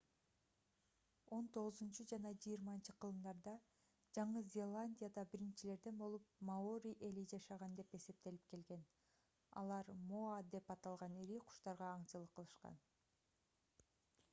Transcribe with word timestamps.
он 1.35 1.43
тогузунчу 1.55 2.05
жана 2.11 2.29
жыйырманчы 2.45 2.95
кылымдарда 3.05 3.53
жаңы 4.19 4.41
зеландияда 4.53 5.25
биринчилерден 5.35 6.01
болуп 6.01 6.31
маори 6.51 6.95
эли 7.11 7.25
жашаган 7.35 7.77
деп 7.83 7.95
эсептелип 8.01 8.49
келген 8.57 8.89
алар 9.65 9.93
моа 10.03 10.43
деп 10.57 10.75
аталган 10.79 11.21
ири 11.27 11.41
куштарга 11.53 11.91
аңчылык 11.99 12.37
кылышкан 12.43 12.85